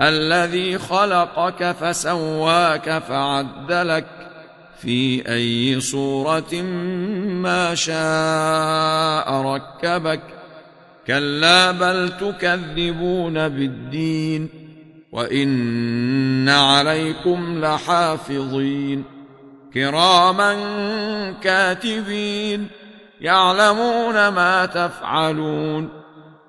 الذي 0.00 0.78
خلقك 0.78 1.72
فسواك 1.72 2.98
فعدلك 2.98 4.06
في 4.80 5.28
أي 5.28 5.80
صورة 5.80 6.62
ما 7.42 7.74
شاء 7.74 9.32
ركبك 9.42 10.20
كلا 11.06 11.70
بل 11.70 12.12
تكذبون 12.20 13.48
بالدين 13.48 14.48
وإن 15.12 16.48
عليكم 16.48 17.64
لحافظين 17.64 19.04
كراما 19.74 20.54
كاتبين 21.42 22.68
يعلمون 23.20 24.28
ما 24.28 24.66
تفعلون 24.66 26.03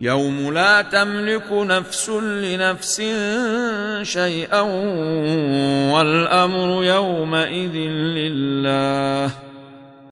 يوم 0.00 0.52
لا 0.54 0.82
تملك 0.82 1.52
نفس 1.52 2.10
لنفس 2.10 3.02
شيئا 4.02 4.60
والأمر 5.92 6.84
يومئذ 6.84 7.76
لله. 8.18 9.47